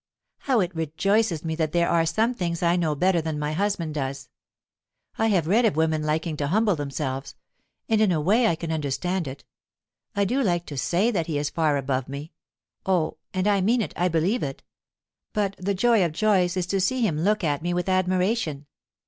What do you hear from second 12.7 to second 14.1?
oh! and I mean it, I